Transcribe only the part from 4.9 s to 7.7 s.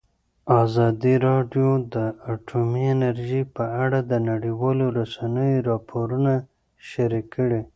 رسنیو راپورونه شریک کړي.